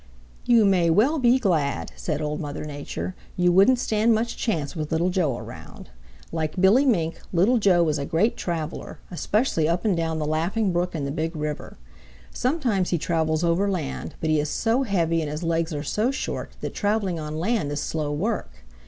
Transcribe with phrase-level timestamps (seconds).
[0.47, 3.13] "You may well be glad," said Old Mother Nature.
[3.37, 5.91] "You wouldn't stand much chance with Little Joe around.
[6.31, 10.71] Like Billy Mink, Little Joe is a great traveler, especially up and down the Laughing
[10.73, 11.77] Brook and the Big River.
[12.33, 16.09] Sometimes he travels over land, but he is so heavy and his legs are so
[16.09, 18.63] short that traveling on land is slow work.